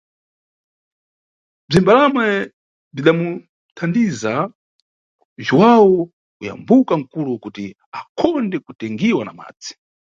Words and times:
Bzimbalame 1.69 2.27
bzidamuthandiza 2.93 4.31
Juwawu 5.45 5.93
kuyambuka 6.35 6.93
nʼkulo 7.01 7.31
kuti 7.43 7.65
akhonde 7.99 8.57
kutengiwa 8.65 9.21
na 9.25 9.33
madzi. 9.39 9.71